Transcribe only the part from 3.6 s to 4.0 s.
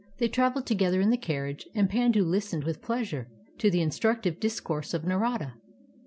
the